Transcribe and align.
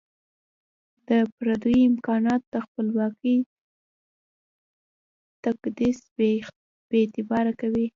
د 1.07 1.09
پردیو 1.35 1.85
امکانات 1.89 2.41
د 2.53 2.55
خپلواکۍ 2.65 3.37
تقدس 5.43 5.97
بي 6.15 6.31
اعتباره 7.03 7.51
کوي. 7.61 7.85